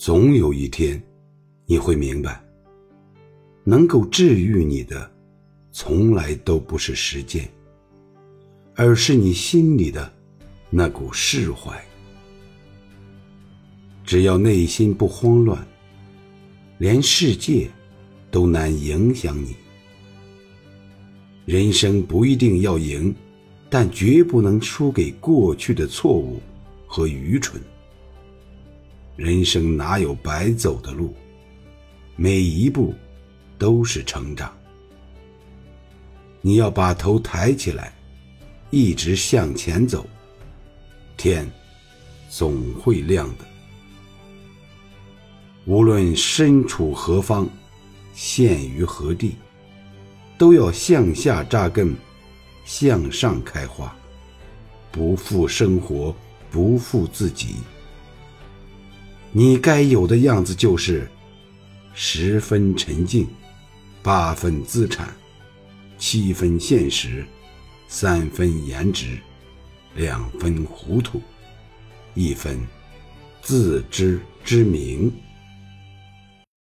[0.00, 1.02] 总有一天，
[1.66, 2.40] 你会明白，
[3.64, 5.10] 能够治愈你的，
[5.72, 7.50] 从来都不是时间，
[8.76, 10.08] 而是你心里的
[10.70, 11.76] 那股释怀。
[14.04, 15.66] 只要内心不慌乱，
[16.78, 17.68] 连世界
[18.30, 19.56] 都难影响你。
[21.44, 23.12] 人生不一定要赢，
[23.68, 26.40] 但绝不能输给过去的错误
[26.86, 27.60] 和愚蠢。
[29.18, 31.12] 人生哪有白走的路？
[32.14, 32.94] 每一步
[33.58, 34.56] 都是成长。
[36.40, 37.92] 你要把头抬起来，
[38.70, 40.06] 一直向前走，
[41.16, 41.50] 天
[42.30, 43.44] 总会亮的。
[45.64, 47.44] 无论身处何方，
[48.14, 49.34] 陷于何地，
[50.38, 51.92] 都要向下扎根，
[52.64, 53.92] 向上开花，
[54.92, 56.14] 不负生活，
[56.52, 57.56] 不负自己。
[59.30, 61.08] 你该有的样子就是：
[61.92, 63.28] 十分沉静，
[64.02, 65.14] 八分资产，
[65.98, 67.24] 七分现实，
[67.88, 69.18] 三分颜值，
[69.94, 71.20] 两分糊涂，
[72.14, 72.58] 一分
[73.42, 75.12] 自知之明。